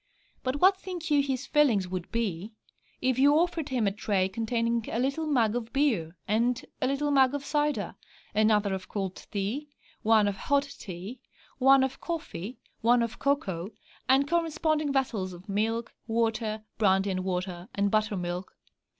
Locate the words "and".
14.09-14.27, 17.11-17.23, 17.75-17.91